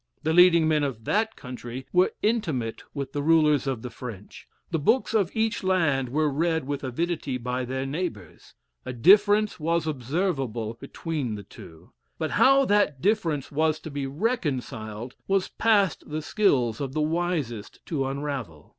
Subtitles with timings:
[0.23, 4.79] The leading men of that country were intimate with the rulers of the French; the
[4.79, 10.73] books of each land were read with avidity by their neighbors; a difference was observable
[10.73, 16.69] between the two: but how that difference was to be reconciled was past the skill
[16.79, 18.69] of the wisest to unravel.